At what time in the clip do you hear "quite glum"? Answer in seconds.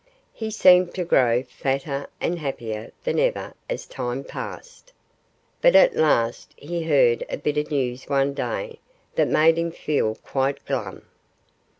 10.15-11.03